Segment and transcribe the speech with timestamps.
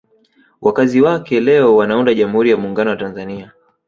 [0.61, 3.51] Wakazi wake leo wanaunda Jamhuri ya Muungano wa Tanzania